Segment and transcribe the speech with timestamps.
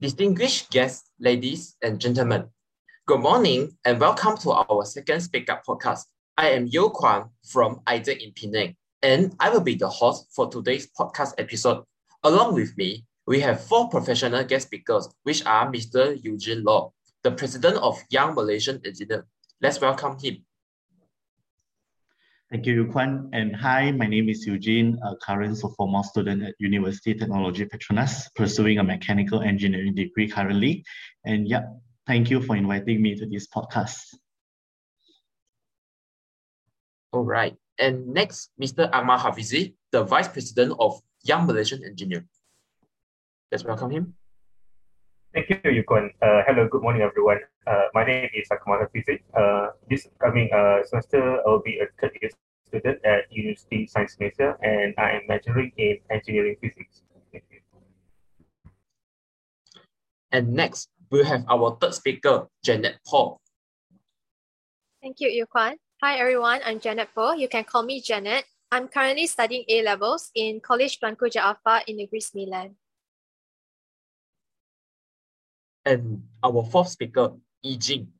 [0.00, 2.44] Distinguished guests, ladies and gentlemen,
[3.04, 6.04] good morning and welcome to our second Speak Up podcast.
[6.36, 10.46] I am Yo Kwan from AIESEC in Penang, and I will be the host for
[10.48, 11.82] today's podcast episode.
[12.22, 16.16] Along with me, we have four professional guest speakers, which are Mr.
[16.22, 16.92] Eugene Law,
[17.24, 19.26] the president of Young Malaysian Engineer.
[19.60, 20.44] Let's welcome him.
[22.50, 23.28] Thank you, Kwan.
[23.34, 28.78] And hi, my name is Eugene, a current sophomore student at University Technology Petronas, pursuing
[28.78, 30.82] a mechanical engineering degree currently.
[31.26, 31.64] And yeah,
[32.06, 34.00] thank you for inviting me to this podcast.
[37.12, 37.54] All right.
[37.78, 38.88] And next, Mr.
[38.94, 42.24] Ahmad Hafizi, the Vice President of Young Malaysian Engineer.
[43.52, 44.14] Let's welcome him.
[45.34, 46.10] Thank you, Yukon.
[46.22, 47.40] Uh, hello, good morning, everyone.
[47.66, 49.20] Uh, my name is Akmal Hafizi.
[49.36, 52.30] Uh, this coming uh, semester, I'll be a third year
[52.64, 57.04] student at University Science Malaysia, and I am majoring in engineering physics.
[60.32, 63.40] And next, we'll have our third speaker, Janet Paul.
[65.00, 65.76] Thank you, Yukon.
[66.02, 66.60] Hi, everyone.
[66.64, 67.36] I'm Janet Paul.
[67.36, 68.44] You can call me Janet.
[68.72, 72.76] I'm currently studying A levels in College Tuanku Jaafar in Negeri Sembilan.
[75.88, 77.32] And our fourth speaker,
[77.64, 78.12] Yijing.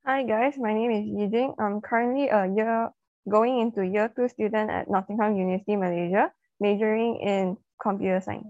[0.00, 1.52] Hi guys, my name is Yijing.
[1.60, 2.88] I'm currently a year
[3.28, 8.48] going into year two student at Nottingham University, Malaysia, majoring in computer science.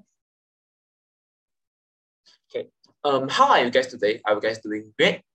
[2.47, 2.71] Okay.
[3.03, 4.23] Um, how are you guys today?
[4.25, 5.27] Are you guys doing great?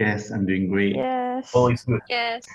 [0.00, 0.96] Yes, I'm doing great.
[0.96, 1.52] Yes.
[1.52, 2.00] Oh, it's good.
[2.08, 2.48] Yes.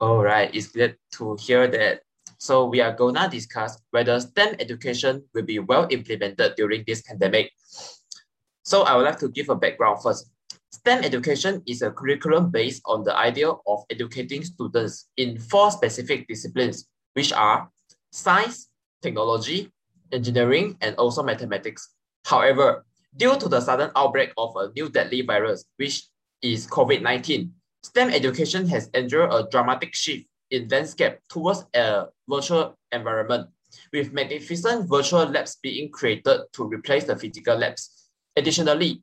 [0.00, 2.02] All right, it's good to hear that.
[2.38, 7.52] So we are gonna discuss whether STEM education will be well implemented during this pandemic.
[8.62, 10.30] So I would like to give a background first.
[10.72, 16.28] STEM education is a curriculum based on the idea of educating students in four specific
[16.28, 17.70] disciplines, which are
[18.12, 18.68] science,
[19.02, 19.72] technology,
[20.12, 21.94] engineering, and also mathematics.
[22.24, 22.84] However,
[23.16, 26.06] due to the sudden outbreak of a new deadly virus, which
[26.42, 27.50] is COVID-19,
[27.82, 33.48] STEM education has endured a dramatic shift in landscape towards a virtual environment,
[33.92, 38.08] with magnificent virtual labs being created to replace the physical labs.
[38.36, 39.02] Additionally,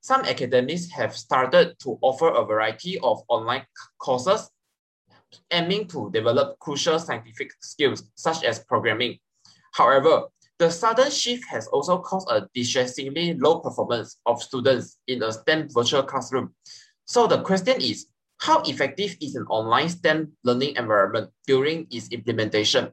[0.00, 3.64] some academics have started to offer a variety of online
[3.98, 4.50] courses
[5.50, 9.18] aiming to develop crucial scientific skills such as programming.
[9.72, 10.24] However,
[10.58, 15.68] the sudden shift has also caused a distressingly low performance of students in a STEM
[15.70, 16.54] virtual classroom.
[17.04, 18.06] So the question is,
[18.42, 22.90] how effective is an online STEM learning environment during its implementation?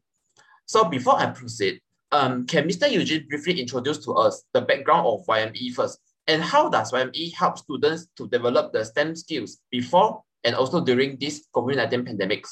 [0.67, 2.89] So before I proceed, um, can Mr.
[2.89, 5.97] Eugene briefly introduce to us the background of YME first?
[6.27, 11.17] And how does YME help students to develop the STEM skills before and also during
[11.17, 12.49] this COVID-19 pandemics?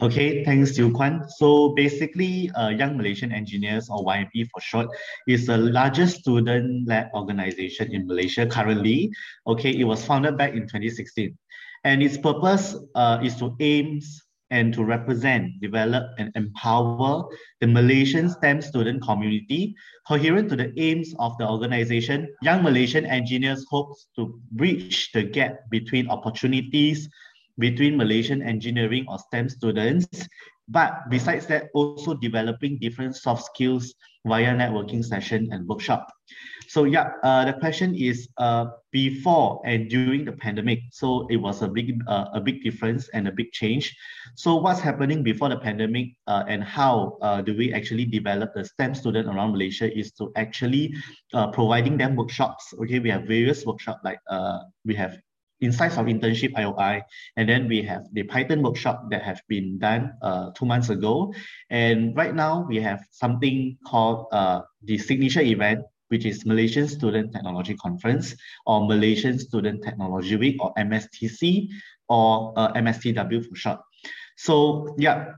[0.00, 1.28] Okay, thanks, Yu Kwan.
[1.28, 4.88] So basically, uh, Young Malaysian Engineers, or YME for short,
[5.28, 9.12] is the largest student-led organization in Malaysia currently.
[9.46, 11.36] Okay, it was founded back in 2016.
[11.84, 14.00] And its purpose uh, is to aim
[14.50, 17.24] and to represent, develop, and empower
[17.60, 19.74] the Malaysian STEM student community.
[20.06, 25.58] Coherent to the aims of the organization, Young Malaysian Engineers hopes to bridge the gap
[25.70, 27.08] between opportunities,
[27.58, 30.06] between Malaysian engineering or STEM students.
[30.68, 33.94] But besides that, also developing different soft skills
[34.26, 36.08] via networking session and workshop.
[36.68, 40.80] So yeah, uh, the question is uh, before and during the pandemic.
[40.90, 43.94] So it was a big, uh, a big difference and a big change.
[44.34, 48.64] So what's happening before the pandemic uh, and how uh, do we actually develop the
[48.64, 50.94] STEM student around Malaysia is to actually
[51.34, 52.72] uh, providing them workshops.
[52.80, 54.18] Okay, we have various workshops like
[54.84, 55.18] we have
[55.60, 57.02] insights of internship IOI,
[57.36, 61.32] and then we have the Python workshop that have been done uh, two months ago.
[61.70, 67.32] And right now we have something called uh, the signature event, which is Malaysian Student
[67.32, 68.34] Technology Conference
[68.66, 71.68] or Malaysian Student Technology Week or MSTC
[72.08, 73.80] or uh, MSTW for short.
[74.36, 75.34] So yeah,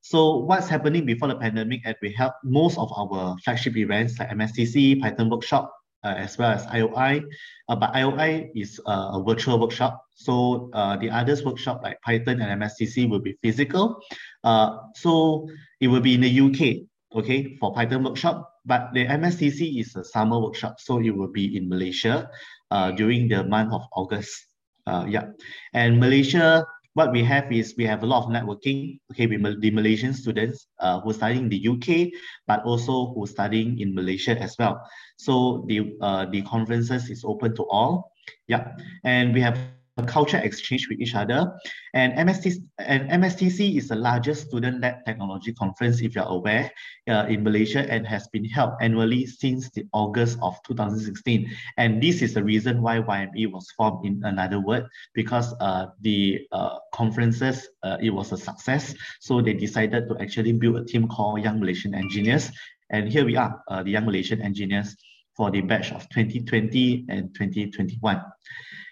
[0.00, 4.30] so what's happening before the pandemic and we have most of our flagship events like
[4.30, 5.70] MSTC, Python workshop,
[6.04, 7.24] as well as IOI.
[7.68, 10.04] Uh, but IOI is uh, a virtual workshop.
[10.14, 14.00] So uh, the others workshop like Python and MSTC will be physical.
[14.44, 15.48] Uh, so
[15.80, 16.86] it will be in the UK,
[17.18, 18.50] okay, for Python workshop.
[18.64, 22.28] But the MSTC is a summer workshop, so it will be in Malaysia
[22.70, 24.44] uh, during the month of August.
[24.86, 25.32] Uh, yeah,
[25.74, 26.64] and Malaysia
[26.94, 30.68] what we have is we have a lot of networking, okay, with the Malaysian students
[30.80, 32.12] uh, who are studying in the UK,
[32.46, 34.80] but also who are studying in Malaysia as well.
[35.16, 38.12] So the uh, the conferences is open to all.
[38.46, 39.58] Yeah, and we have
[40.06, 41.52] culture exchange with each other.
[41.94, 46.70] And MSTC, and MSTC is the largest student-led technology conference, if you're aware,
[47.08, 51.50] uh, in Malaysia and has been held annually since the August of 2016.
[51.76, 56.46] And this is the reason why YME was formed in another word, because uh, the
[56.52, 58.94] uh, conferences, uh, it was a success.
[59.20, 62.50] So they decided to actually build a team called Young Malaysian Engineers.
[62.90, 64.96] And here we are, uh, the Young Malaysian Engineers
[65.36, 68.20] for the batch of 2020 and 2021.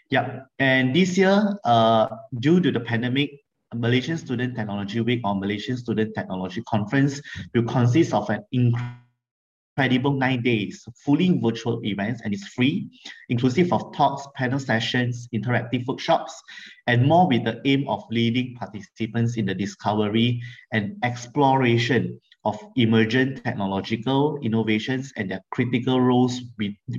[0.08, 2.06] Yeah, and this year, uh,
[2.38, 3.40] due to the pandemic,
[3.74, 7.20] Malaysian Student Technology Week or Malaysian Student Technology Conference
[7.54, 12.88] will consist of an incredible nine days, fully virtual events, and it's free,
[13.28, 16.40] inclusive of talks, panel sessions, interactive workshops,
[16.86, 20.40] and more with the aim of leading participants in the discovery
[20.72, 26.40] and exploration of emergent technological innovations and their critical roles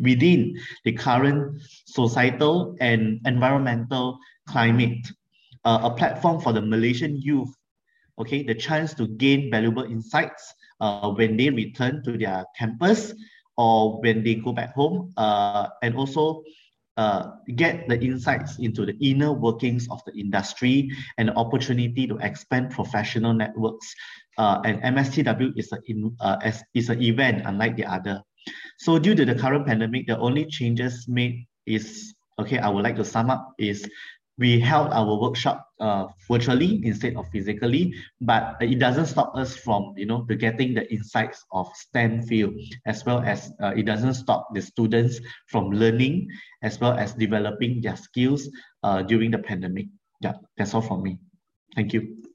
[0.03, 0.53] within
[0.83, 5.07] the current societal and environmental climate.
[5.63, 7.49] Uh, a platform for the Malaysian youth,
[8.19, 13.13] okay, the chance to gain valuable insights uh, when they return to their campus
[13.55, 16.43] or when they go back home, uh, and also
[16.97, 22.17] uh, get the insights into the inner workings of the industry and the opportunity to
[22.19, 23.95] expand professional networks
[24.37, 26.37] uh, and MSTW is a in, uh,
[26.73, 28.21] is an event unlike the other.
[28.77, 32.59] So due to the current pandemic, the only changes made is okay.
[32.59, 33.89] I would like to sum up is
[34.37, 39.93] we held our workshop uh, virtually instead of physically, but it doesn't stop us from
[39.97, 42.53] you know to getting the insights of STEM field
[42.85, 46.29] as well as uh, it doesn't stop the students from learning
[46.61, 48.49] as well as developing their skills
[48.83, 49.87] uh, during the pandemic.
[50.21, 51.17] Yeah, that's all from me.
[51.75, 52.26] Thank you.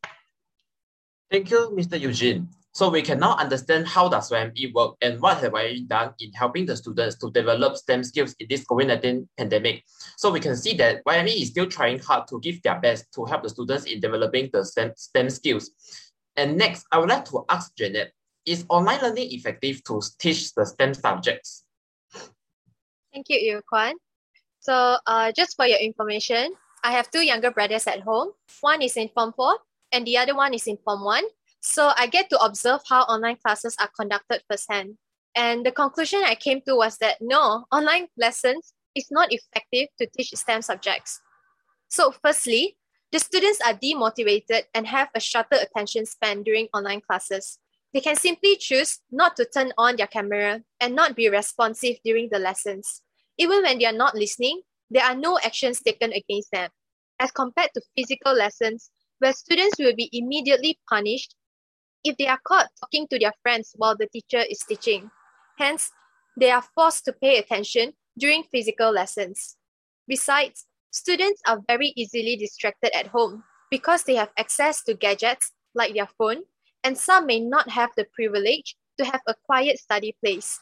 [1.32, 1.99] Thank you, Mr.
[1.99, 2.46] Eugene.
[2.73, 6.31] So we can now understand how does YME work and what have I done in
[6.32, 9.82] helping the students to develop STEM skills in this COVID-19 pandemic.
[10.19, 13.25] So we can see that YME is still trying hard to give their best to
[13.25, 15.70] help the students in developing the STEM, STEM skills.
[16.37, 18.12] And next, I would like to ask Janet,
[18.44, 21.64] is online learning effective to teach the STEM subjects?
[23.11, 23.94] Thank you, Yu Kwan.
[24.61, 26.52] So uh, just for your information,
[26.85, 28.32] I have two younger brothers at home.
[28.61, 29.56] One is in Form 4
[29.92, 31.22] and the other one is in Form 1.
[31.60, 34.96] So I get to observe how online classes are conducted firsthand.
[35.36, 40.08] And the conclusion I came to was that no, online lessons is not effective to
[40.16, 41.20] teach STEM subjects.
[41.88, 42.76] So, firstly,
[43.12, 47.58] the students are demotivated and have a shorter attention span during online classes.
[47.92, 52.30] They can simply choose not to turn on their camera and not be responsive during
[52.30, 53.02] the lessons.
[53.38, 56.70] Even when they are not listening, there are no actions taken against them.
[57.18, 58.90] As compared to physical lessons,
[59.22, 61.36] where students will be immediately punished
[62.02, 65.08] if they are caught talking to their friends while the teacher is teaching.
[65.56, 65.92] Hence,
[66.36, 69.56] they are forced to pay attention during physical lessons.
[70.08, 75.94] Besides, students are very easily distracted at home because they have access to gadgets like
[75.94, 76.42] their phone,
[76.82, 80.58] and some may not have the privilege to have a quiet study place.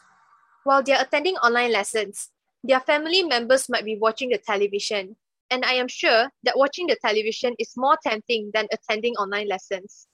[0.65, 2.29] While they are attending online lessons,
[2.63, 5.15] their family members might be watching the television,
[5.51, 10.07] and I am sure that watching the television is more tempting than attending online lessons.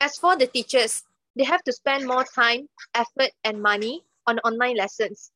[0.00, 1.02] As for the teachers,
[1.36, 5.32] they have to spend more time, effort, and money on online lessons.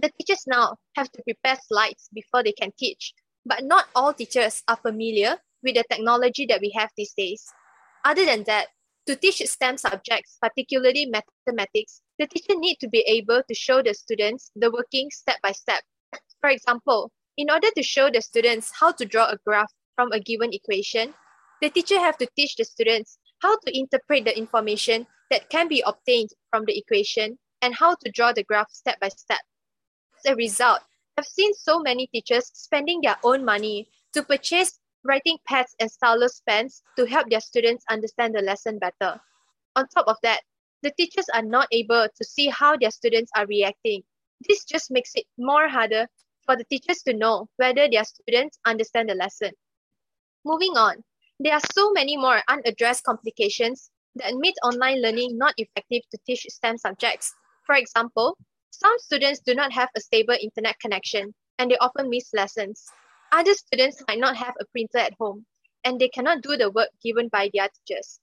[0.00, 3.12] The teachers now have to prepare slides before they can teach,
[3.44, 7.44] but not all teachers are familiar with the technology that we have these days.
[8.04, 8.68] Other than that,
[9.06, 13.94] to teach STEM subjects, particularly mathematics, the teacher need to be able to show the
[13.94, 15.82] students the working step by step.
[16.40, 20.18] For example, in order to show the students how to draw a graph from a
[20.18, 21.14] given equation,
[21.62, 25.82] the teacher have to teach the students how to interpret the information that can be
[25.86, 29.38] obtained from the equation and how to draw the graph step by step.
[30.18, 30.80] As a result,
[31.16, 36.42] I've seen so many teachers spending their own money to purchase writing pads and stylus
[36.48, 39.20] pens to help their students understand the lesson better.
[39.76, 40.40] On top of that,
[40.82, 44.02] the teachers are not able to see how their students are reacting.
[44.48, 46.08] This just makes it more harder
[46.48, 49.52] for the teachers to know whether their students understand the lesson.
[50.46, 51.04] Moving on,
[51.38, 56.46] there are so many more unaddressed complications that make online learning not effective to teach
[56.48, 57.34] STEM subjects.
[57.66, 58.38] For example,
[58.70, 62.86] some students do not have a stable internet connection and they often miss lessons.
[63.30, 65.44] Other students might not have a printer at home
[65.84, 68.20] and they cannot do the work given by their teachers.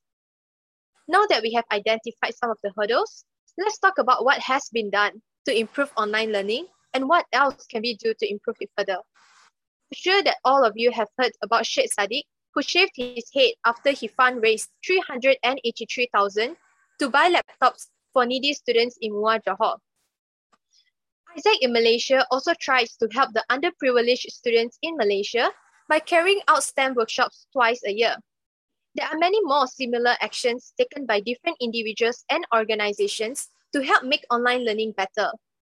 [1.08, 3.24] Now that we have identified some of the hurdles,
[3.56, 7.82] let's talk about what has been done to improve online learning and what else can
[7.82, 8.98] we do to improve it further?
[8.98, 12.24] I'm sure that all of you have heard about Syed Saddiq,
[12.54, 16.56] who shaved his head after he fundraised 383,000
[17.00, 19.78] to buy laptops for needy students in Muar Johor.
[21.36, 25.52] AIESEC in Malaysia also tries to help the underprivileged students in Malaysia
[25.90, 28.16] by carrying out STEM workshops twice a year.
[28.96, 34.24] There are many more similar actions taken by different individuals and organizations to help make
[34.32, 35.30] online learning better,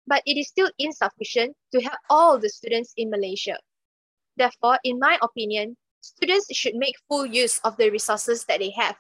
[0.08, 3.58] but it is still insufficient to help all the students in Malaysia.
[4.36, 8.96] Therefore, in my opinion, students should make full use of the resources that they have.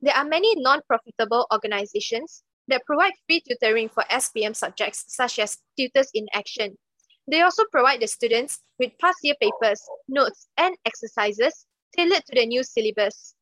[0.00, 6.10] There are many non-profitable organizations that provide free tutoring for SPM subjects such as Tutors
[6.14, 6.78] in Action.
[7.26, 12.46] They also provide the students with past year papers, notes, and exercises tailored to the
[12.46, 13.34] new syllabus.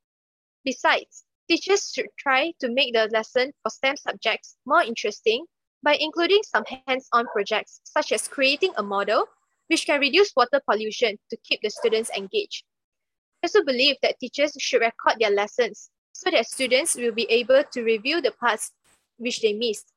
[0.64, 5.44] Besides, teachers should try to make the lesson for STEM subjects more interesting
[5.82, 9.26] by including some hands-on projects such as creating a model
[9.68, 12.64] which can reduce water pollution to keep the students engaged.
[13.42, 17.64] I also believe that teachers should record their lessons so that students will be able
[17.72, 18.70] to review the parts
[19.16, 19.92] which they missed.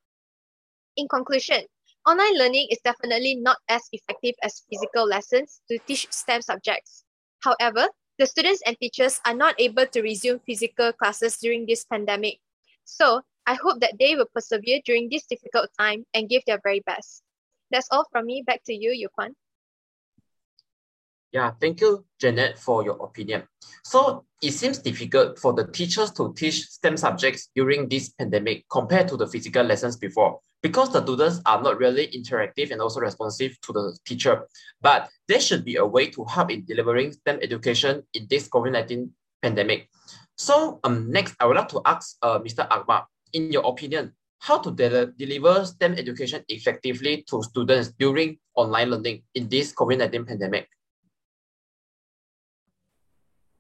[0.98, 1.66] In conclusion,
[2.08, 7.04] online learning is definitely not as effective as physical lessons to teach STEM subjects.
[7.42, 7.88] However,
[8.18, 12.40] the students and teachers are not able to resume physical classes during this pandemic.
[12.86, 16.82] So I hope that they will persevere during this difficult time and give their very
[16.82, 17.22] best.
[17.72, 18.44] That's all from me.
[18.46, 19.34] Back to you, Yuquan.
[21.32, 23.44] Yeah, thank you, Janet, for your opinion.
[23.84, 29.10] So it seems difficult for the teachers to teach STEM subjects during this pandemic compared
[29.10, 33.60] to the physical lessons before because the students are not really interactive and also responsive
[33.62, 34.48] to the teacher.
[34.82, 39.10] But there should be a way to help in delivering STEM education in this COVID-19
[39.42, 39.90] pandemic.
[40.38, 42.66] So um, next, I would like to ask uh, Mr.
[42.70, 48.90] Akbar, in your opinion, how to de deliver STEM education effectively to students during online
[48.90, 50.68] learning in this COVID-19 pandemic?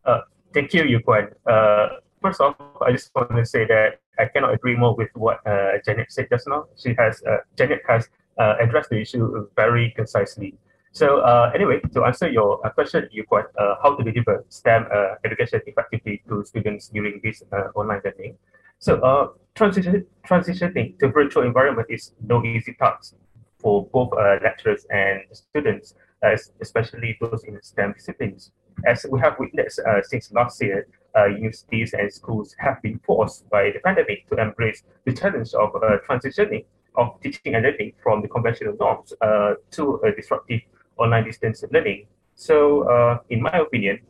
[0.05, 0.21] Uh,
[0.53, 1.33] thank you, Yuquan.
[1.45, 5.45] Uh, first off, I just want to say that I cannot agree more with what
[5.45, 6.65] uh, Janet said just now.
[6.77, 8.07] She has uh, Janet has
[8.39, 10.55] uh, addressed the issue very concisely.
[10.91, 13.43] So uh, anyway, to answer your question, Yuquan,
[13.83, 14.87] how to deliver STEM
[15.25, 17.43] education effectively to students during this
[17.75, 18.37] online learning.
[18.85, 23.15] So uh, transition, transitioning to virtual environment is no easy task
[23.57, 28.51] for both uh, lecturers and students, as especially those in STEM disciplines.
[28.85, 30.85] As we have witnessed uh, since last year,
[31.17, 35.69] uh, universities and schools have been forced by the pandemic to embrace the challenge of
[35.77, 36.65] uh, transitioning
[36.95, 40.61] of teaching and learning from the conventional norms uh, to a disruptive
[40.97, 42.05] online distance learning.
[42.35, 44.01] So, uh, in my opinion,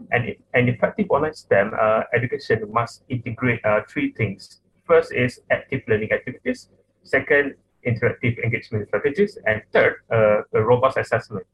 [0.00, 0.08] um,
[0.54, 4.60] an, effective online STEM uh, education must integrate uh, three things.
[4.86, 6.68] First is active learning activities.
[7.04, 7.54] Second,
[7.86, 9.38] interactive engagement strategies.
[9.46, 11.46] And third, uh, a robust assessment.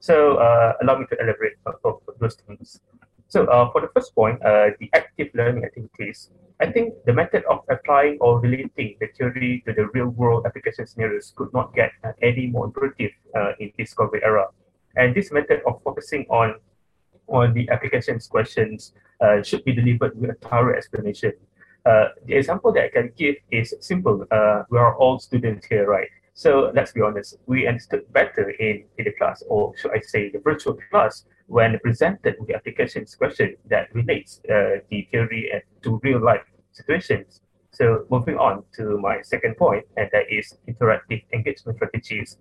[0.00, 2.80] So uh, allow me to elaborate on those things.
[3.28, 7.44] So uh, for the first point, uh, the active learning activities, I think the method
[7.44, 11.92] of applying or relating the theory to the real world application scenarios could not get
[12.22, 14.46] any more uh, in this COVID era.
[14.96, 16.56] And this method of focusing on
[17.28, 21.32] on the applications questions uh, should be delivered with a thorough explanation.
[21.86, 24.26] Uh, the example that I can give is simple.
[24.30, 26.08] Uh, we are all students here, right?
[26.34, 30.30] So let's be honest, we understood better in, in the class, or should I say
[30.30, 35.50] the virtual class, when presented with the applications question that relates uh, the theory
[35.82, 36.42] to real life
[36.72, 37.40] situations.
[37.70, 42.38] So moving on to my second point, and that is interactive engagement strategies.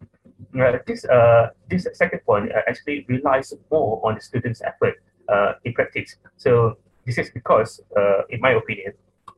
[0.57, 4.95] Uh, this uh, this second point uh, actually relies more on the student's effort
[5.29, 6.15] uh, in practice.
[6.37, 8.93] So this is because, uh, in my opinion,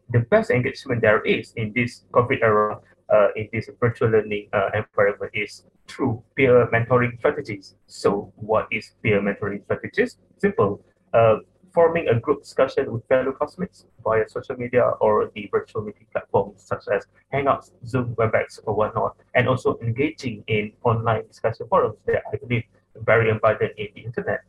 [0.10, 2.80] the best engagement there is in this COVID era
[3.10, 7.76] uh, in this virtual learning uh, environment is through peer mentoring strategies.
[7.88, 10.18] So, what is peer mentoring strategies?
[10.38, 10.82] Simple.
[11.14, 11.38] Uh,
[11.80, 16.62] forming a group discussion with fellow classmates via social media or the virtual meeting platforms
[16.62, 22.22] such as Hangouts, Zoom, WebEx, or whatnot, and also engaging in online discussion forums that
[22.34, 22.66] I believe
[22.98, 24.42] are very abundant in the internet.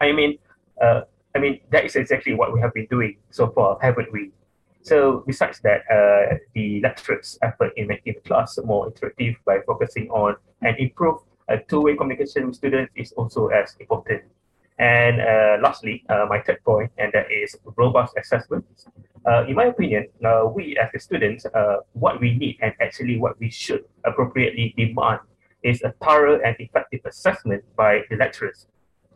[0.00, 0.38] I mean,
[0.82, 1.02] uh,
[1.36, 4.32] I mean that is exactly what we have been doing so far, haven't we?
[4.82, 10.10] So besides that, uh, the lecturers' effort in making the class more interactive by focusing
[10.10, 14.24] on and improve uh, two-way communication with students is also as important.
[14.78, 18.64] And uh, lastly, uh, my third point, and that is robust assessment.
[19.26, 23.18] Uh, in my opinion, uh, we as the students, uh, what we need and actually
[23.18, 25.20] what we should appropriately demand
[25.62, 28.66] is a thorough and effective assessment by the lecturers.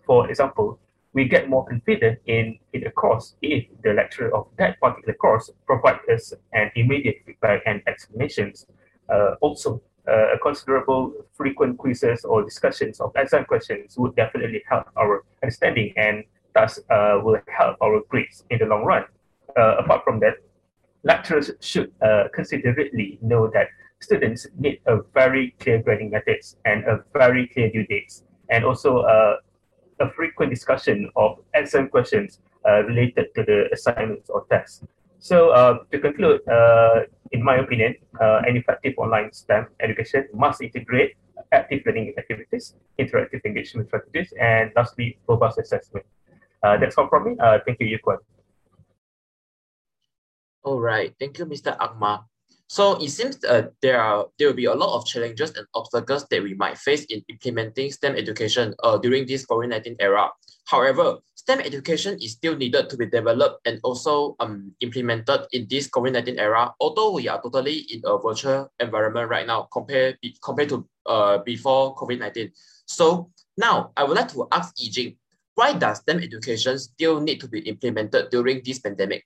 [0.06, 0.78] For example,
[1.12, 5.50] we get more confident in, in the course if the lecturer of that particular course
[5.66, 8.66] provides us an immediate feedback and explanations.
[9.12, 14.86] Uh, also, uh, a considerable frequent quizzes or discussions of exam questions would definitely help
[14.96, 16.24] our understanding and
[16.54, 19.04] thus uh, will help our grades in the long run.
[19.56, 20.34] Uh, apart from that,
[21.04, 23.68] lecturers should uh, considerately know that
[24.00, 28.98] students need a very clear grading methods and a very clear due dates and also
[29.00, 29.36] uh,
[30.00, 34.82] a frequent discussion of exam questions uh, related to the assignments or tests.
[35.18, 40.62] So uh, to conclude, uh, in my opinion, uh, an effective online STEM education must
[40.62, 41.14] integrate
[41.52, 46.06] active learning activities, interactive engagement strategies, and lastly, robust assessment.
[46.62, 47.36] Uh, that's all from me.
[47.38, 48.18] Uh, thank you, Yuquan.
[50.62, 51.14] All right.
[51.18, 51.76] Thank you, Mr.
[51.78, 52.24] Akmal.
[52.68, 56.28] So it seems uh, there are there will be a lot of challenges and obstacles
[56.28, 60.28] that we might face in implementing STEM education uh, during this COVID-19 era.
[60.68, 65.88] However, STEM education is still needed to be developed and also um, implemented in this
[65.88, 70.86] COVID-19 era, although we are totally in a virtual environment right now compared, compared to
[71.06, 72.52] uh, before COVID-19.
[72.84, 75.16] So now I would like to ask Yijing,
[75.54, 79.24] why does STEM education still need to be implemented during this pandemic?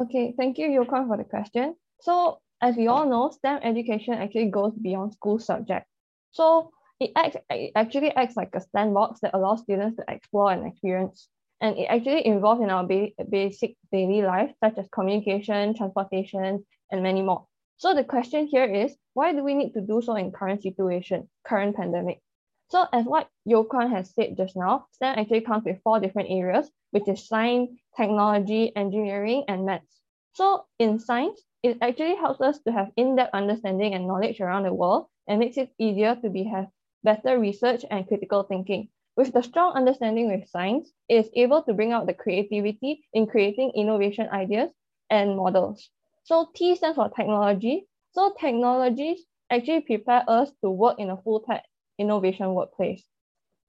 [0.00, 1.76] Okay, thank you, Yukon, for the question.
[2.00, 5.86] So as we all know, STEM education actually goes beyond school subject.
[6.32, 10.66] So it, acts, it actually acts like a sandbox that allows students to explore and
[10.66, 11.28] experience.
[11.60, 17.02] And it actually involves in our ba basic daily life, such as communication, transportation, and
[17.02, 17.46] many more.
[17.76, 21.28] So the question here is, why do we need to do so in current situation,
[21.46, 22.20] current pandemic?
[22.68, 26.70] So as what Yokwan has said just now, STEM actually comes with four different areas,
[26.90, 30.00] which is science, technology, engineering, and maths.
[30.32, 34.74] So in science, it actually helps us to have in-depth understanding and knowledge around the
[34.74, 36.68] world and makes it easier to be have
[37.02, 38.88] better research and critical thinking.
[39.16, 43.26] With the strong understanding with science, it is able to bring out the creativity in
[43.26, 44.70] creating innovation ideas
[45.10, 45.90] and models.
[46.24, 47.86] So T stands for technology.
[48.12, 51.60] So technologies actually prepare us to work in a full-time
[51.98, 53.04] innovation workplace.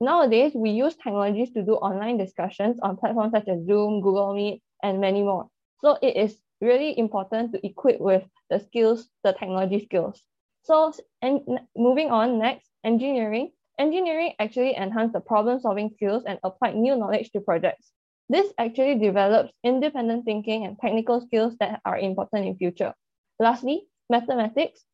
[0.00, 4.62] Nowadays, we use technologies to do online discussions on platforms such as Zoom, Google Meet,
[4.82, 5.48] and many more.
[5.80, 10.22] So it is really important to equip with the skills, the technology skills.
[10.62, 10.92] So
[11.22, 11.40] and
[11.76, 13.52] moving on next, engineering.
[13.78, 17.92] Engineering actually enhance the problem solving skills and apply new knowledge to projects.
[18.28, 22.94] This actually develops independent thinking and technical skills that are important in future.
[23.38, 24.84] Lastly, mathematics.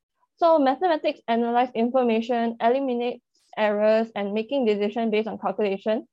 [0.43, 3.23] So mathematics analyze information, eliminates
[3.57, 6.09] errors, and making decisions based on calculation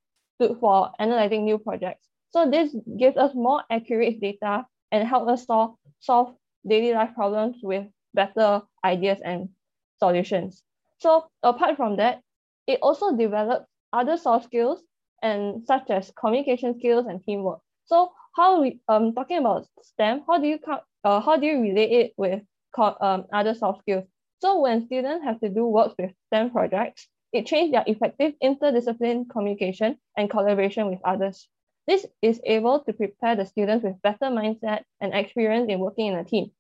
[0.59, 2.05] for analyzing new projects.
[2.29, 6.35] So this gives us more accurate data and help us solve, solve
[6.67, 9.49] daily life problems with better ideas and
[9.97, 10.61] solutions.
[10.99, 12.21] So apart from that,
[12.67, 14.83] it also develops other soft skills
[15.23, 17.61] and such as communication skills and teamwork.
[17.85, 20.59] So how we um talking about STEM, how do you
[21.03, 22.43] uh, how do you relate it with
[22.77, 24.05] um, other soft skills?
[24.39, 29.30] So when students have to do works with STEM projects, it trains their effective interdiscipline
[29.30, 31.47] communication and collaboration with others.
[31.88, 36.15] This is able to prepare the students with better mindset and experience in working in
[36.15, 36.52] a team.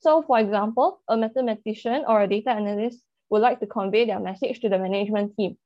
[0.00, 4.60] So for example, a mathematician or a data analyst would like to convey their message
[4.60, 5.56] to the management team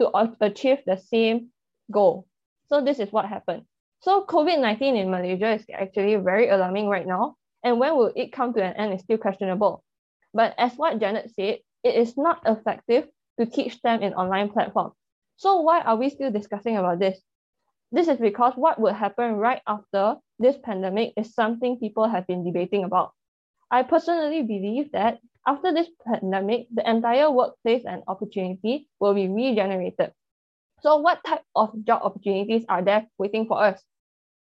[0.00, 1.50] to achieve the same
[1.90, 2.26] goal.
[2.66, 3.64] So this is what happened.
[4.00, 7.36] So COVID-19 in Malaysia is actually very alarming right now.
[7.62, 9.84] And when will it come to an end is still questionable.
[10.34, 14.94] But as what Janet said, it is not effective to teach them in online platforms.
[15.36, 17.20] So why are we still discussing about this?
[17.90, 22.44] This is because what would happen right after this pandemic is something people have been
[22.44, 23.12] debating about.
[23.70, 30.12] I personally believe that after this pandemic, the entire workplace and opportunity will be regenerated.
[30.80, 33.82] So what type of job opportunities are there waiting for us?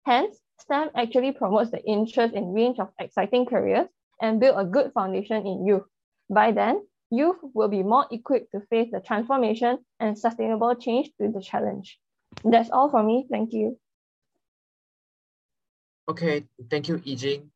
[0.05, 3.87] Hence, STEM actually promotes the interest in range of exciting careers
[4.21, 5.84] and build a good foundation in youth.
[6.29, 11.32] By then, youth will be more equipped to face the transformation and sustainable change to
[11.32, 11.99] the challenge.
[12.43, 13.25] That's all for me.
[13.29, 13.77] Thank you.
[16.10, 17.49] Okay, thank you, Yijing.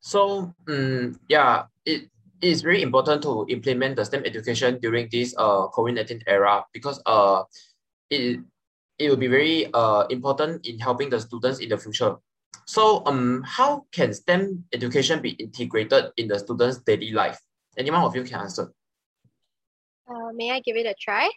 [0.00, 5.68] So, um, yeah, it is very important to implement the STEM education during this uh,
[5.70, 7.44] COVID-19 era because uh,
[8.10, 8.40] it,
[8.98, 12.16] it will be very uh, important in helping the students in the future.
[12.66, 17.40] So um, how can STEM education be integrated in the students' daily life?
[17.76, 18.72] Anyone of you can answer.
[20.08, 21.30] Uh, may I give it a try?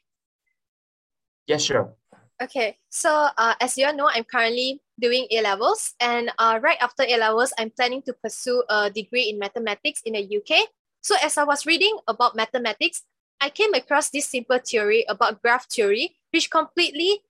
[1.48, 1.94] Yeah, sure.
[2.42, 6.78] Okay, so uh, as you all know, I'm currently doing A levels, and uh, right
[6.82, 10.68] after A levels, I'm planning to pursue a degree in mathematics in the UK.
[11.00, 13.04] So as I was reading about mathematics,
[13.40, 17.22] I came across this simple theory about graph theory, which completely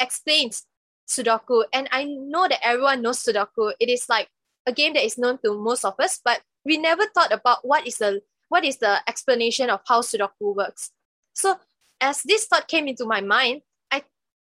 [0.00, 0.64] explains
[1.06, 1.64] Sudoku.
[1.72, 3.72] And I know that everyone knows Sudoku.
[3.78, 4.28] It is like
[4.66, 7.86] a game that is known to most of us, but we never thought about what
[7.86, 10.90] is the what is the explanation of how Sudoku works.
[11.34, 11.58] So
[12.00, 14.02] as this thought came into my mind, I,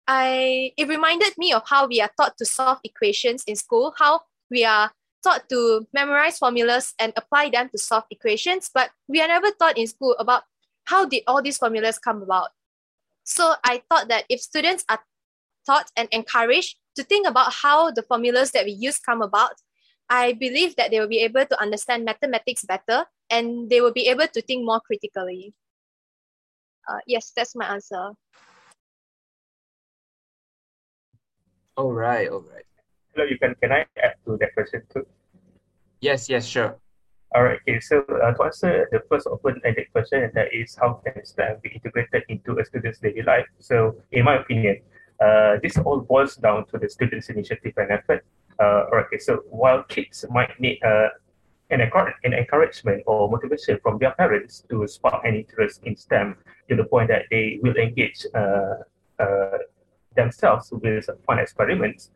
[0.06, 4.22] I it reminded me of how we are taught to solve equations in school, how
[4.50, 9.28] we are taught to memorize formulas and apply them to solve equations, but we are
[9.28, 10.42] never taught in school about
[10.84, 12.50] how did all these formulas come about.
[13.24, 14.98] So I thought that if students are
[15.66, 19.54] taught and encouraged to think about how the formulas that we use come about,
[20.08, 24.08] I believe that they will be able to understand mathematics better and they will be
[24.08, 25.54] able to think more critically.
[26.88, 28.12] Uh, yes, that's my answer.
[31.76, 32.66] All right, all right.
[33.14, 35.06] Hello, you can can I add to that question too?
[36.00, 36.76] Yes, yes, sure.
[37.34, 37.58] All right.
[37.64, 37.80] Okay.
[37.80, 42.24] So uh, to answer the first open-ended question, that is how can STEM be integrated
[42.28, 43.46] into a student's daily life?
[43.58, 44.82] So, in my opinion,
[45.22, 48.24] uh, this all boils down to the student's initiative and effort.
[48.58, 48.84] Uh.
[49.00, 49.18] Okay.
[49.18, 51.08] So while kids might need uh,
[51.70, 51.80] an,
[52.24, 56.36] an encouragement or motivation from their parents to spark an interest in STEM
[56.68, 58.26] to the point that they will engage
[60.14, 62.10] themselves with fun experiments.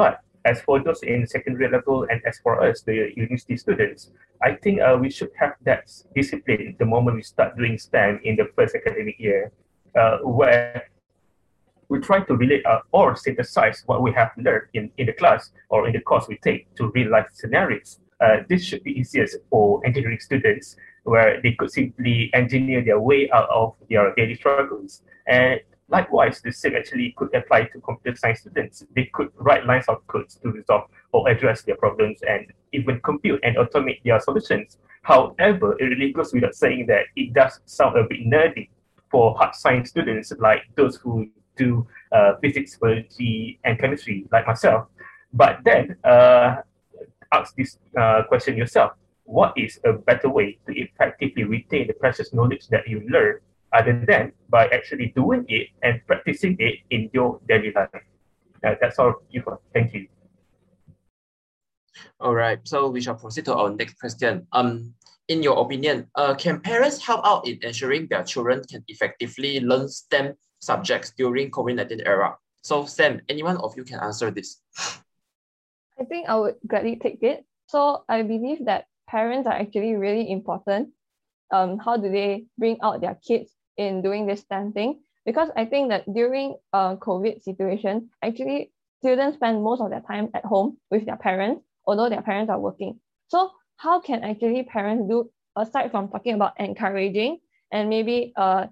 [0.00, 4.10] But as for those in secondary level and as for us, the university students,
[4.42, 8.36] I think uh, we should have that discipline the moment we start doing STEM in
[8.36, 9.52] the first academic year,
[9.98, 10.88] uh, where
[11.88, 15.50] we try to relate uh, or synthesize what we have learned in, in the class
[15.70, 17.98] or in the course we take to real life scenarios.
[18.20, 23.30] Uh, this should be easiest for engineering students where they could simply engineer their way
[23.30, 25.02] out of their daily struggles.
[25.26, 28.84] And Likewise, the same actually could apply to computer science students.
[28.94, 33.40] They could write lines of codes to resolve or address their problems and even compute
[33.42, 34.76] and automate their solutions.
[35.02, 38.68] However, it really goes without saying that it does sound a bit nerdy
[39.10, 44.86] for hard science students like those who do uh, physics, biology, and chemistry, like myself.
[45.32, 46.62] But then, uh,
[47.32, 48.92] ask this uh, question yourself.
[49.24, 53.40] What is a better way to effectively retain the precious knowledge that you learn
[53.72, 57.90] other than by actually doing it and practicing it in your daily life.
[58.64, 59.58] Uh, that's all, Yufa.
[59.74, 60.08] Thank you.
[62.20, 64.46] All right, so we shall proceed to our next question.
[64.52, 64.94] Um,
[65.28, 69.88] in your opinion, uh, can parents help out in ensuring their children can effectively learn
[69.88, 72.36] STEM subjects during COVID-19 era?
[72.62, 74.60] So Sam, anyone of you can answer this.
[75.98, 77.44] I think I would gladly take it.
[77.66, 80.90] So I believe that parents are actually really important.
[81.50, 85.64] Um, how do they bring out their kids in doing this STEM thing because I
[85.64, 90.78] think that during a COVID situation, actually students spend most of their time at home
[90.90, 93.00] with their parents, although their parents are working.
[93.28, 97.38] So how can actually parents do aside from talking about encouraging
[97.72, 98.66] and maybe uh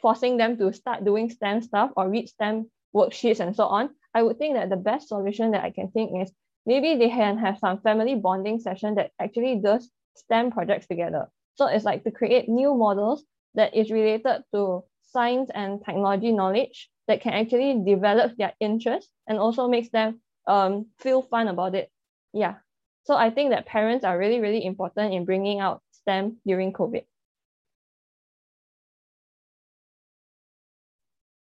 [0.00, 4.22] forcing them to start doing STEM stuff or read STEM worksheets and so on, I
[4.22, 6.32] would think that the best solution that I can think is
[6.66, 11.28] maybe they can have some family bonding session that actually does STEM projects together.
[11.54, 16.88] So it's like to create new models that is related to science and technology knowledge
[17.08, 21.90] that can actually develop their interest and also makes them um, feel fun about it.
[22.32, 22.56] Yeah.
[23.04, 27.04] So I think that parents are really, really important in bringing out STEM during COVID.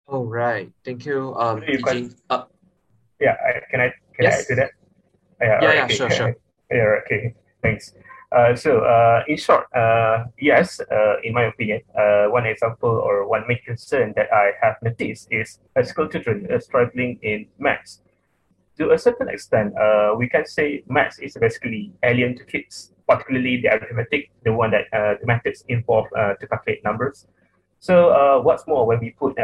[0.09, 0.71] All right.
[0.83, 1.35] Thank you.
[1.37, 2.45] Um, you can, uh,
[3.21, 4.41] yeah, I, can I can yes.
[4.41, 4.71] I to that?
[5.39, 6.35] Yeah, yeah, yeah sure, sure.
[6.71, 7.35] Yeah, okay.
[7.61, 7.93] Thanks.
[8.31, 13.27] Uh, so, uh, in short, uh, yes, uh, in my opinion, uh, one example or
[13.27, 18.01] one main concern that I have noticed is uh, school children uh, struggling in maths.
[18.77, 23.61] To a certain extent, uh, we can say maths is basically alien to kids, particularly
[23.61, 27.27] the arithmetic, the one that uh, the methods involve uh, to calculate numbers.
[27.79, 29.37] So, uh, what's more, when we put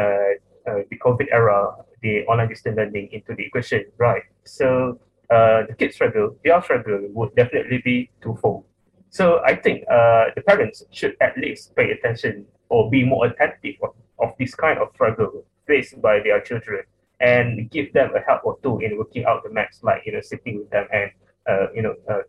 [0.66, 4.22] uh, the COVID era, the online distance learning into the equation, right?
[4.44, 4.98] So,
[5.30, 8.64] uh, the kids struggle, the their struggle would definitely be twofold.
[9.10, 13.76] So I think uh, the parents should at least pay attention or be more attentive
[13.82, 16.82] of, of this kind of struggle faced by their children
[17.20, 20.20] and give them a help or two in working out the maths, like you know,
[20.20, 21.10] sitting with them and
[21.48, 22.22] uh, you know, uh,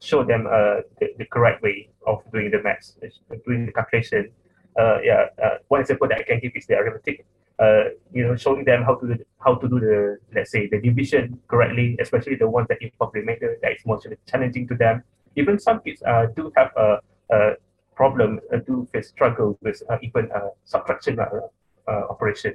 [0.00, 2.98] show them uh, the, the correct way of doing the maths,
[3.46, 4.30] doing the calculation.
[4.78, 7.24] Uh, yeah, uh, one example that I can give is the arithmetic.
[7.58, 11.38] Uh, you know, showing them how to how to do the let's say the division
[11.46, 15.04] correctly, especially the ones that involve remainder that is more challenging to them
[15.36, 16.98] even some kids uh, do have a,
[17.30, 17.52] a
[17.96, 21.26] problem, uh, do face struggle with uh, even uh, subtraction uh,
[22.10, 22.54] operation.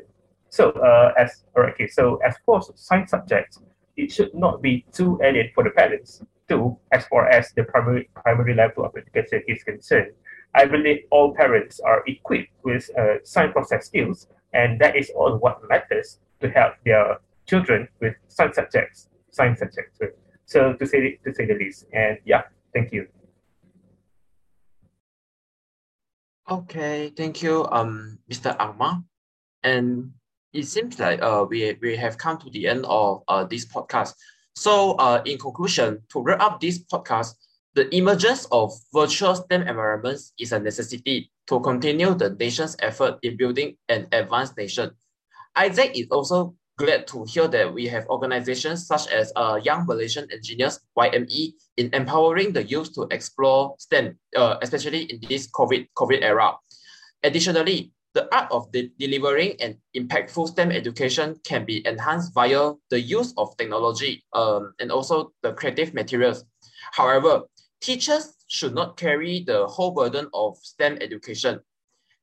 [0.50, 3.62] So uh, as okay, so as for science subjects,
[3.98, 8.10] it should not be too alien for the parents too, as far as the primary
[8.16, 10.12] primary level of education is concerned.
[10.56, 15.38] I believe all parents are equipped with uh, science process skills, and that is all
[15.38, 20.00] what matters to help their children with science subjects, science subjects.
[20.46, 23.08] So to say to say the least, and yeah, Thank you.
[26.50, 28.58] Okay, thank you, um, Mr.
[28.58, 29.04] Akmal.
[29.64, 30.14] And
[30.54, 34.14] it seems like uh, we, we have come to the end of uh, this podcast.
[34.56, 37.36] So uh, in conclusion, to wrap up this podcast,
[37.80, 43.38] the emergence of virtual STEM environments is a necessity to continue the nation's effort in
[43.38, 44.92] building an advanced nation.
[45.56, 50.28] AIESEC is also glad to hear that we have organizations such as uh, Young Malaysian
[50.30, 56.22] Engineers, YME, in empowering the youth to explore STEM, uh, especially in this COVID, COVID
[56.22, 56.58] era.
[57.24, 63.00] Additionally, the art of de delivering an impactful STEM education can be enhanced via the
[63.00, 66.44] use of technology um, and also the creative materials.
[66.92, 67.44] However,
[67.82, 71.60] teachers should not carry the whole burden of STEM education.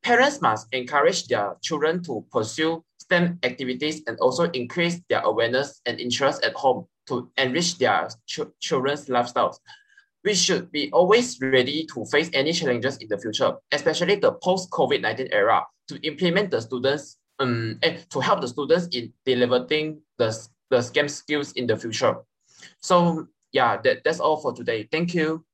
[0.03, 6.01] Parents must encourage their children to pursue STEM activities and also increase their awareness and
[6.01, 9.59] interest at home to enrich their ch children's lifestyles.
[10.25, 15.29] We should be always ready to face any challenges in the future, especially the post-COVID-19
[15.31, 20.37] era, to implement the students um, and to help the students in delivering the,
[20.71, 22.17] the STEM skills in the future.
[22.83, 24.89] So yeah, that, that's all for today.
[24.91, 25.46] Thank you.